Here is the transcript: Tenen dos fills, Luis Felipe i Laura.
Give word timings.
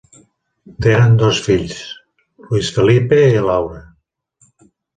Tenen 0.85 1.13
dos 1.23 1.41
fills, 1.49 1.83
Luis 2.47 2.73
Felipe 2.79 3.23
i 3.37 3.47
Laura. 3.51 3.79